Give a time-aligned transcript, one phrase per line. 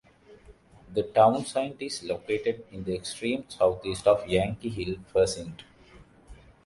[0.91, 5.63] The town site is located in the extreme southeast of Yankee Hill precinct.